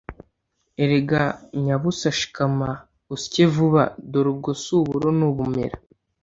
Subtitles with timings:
[0.83, 1.23] Erega
[1.63, 2.69] nyabusa shikama
[3.15, 5.77] usye vuba, dore ubwo si uburo ni ubumera!”